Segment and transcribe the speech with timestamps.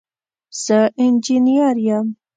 [0.63, 2.07] زه انجنیر یم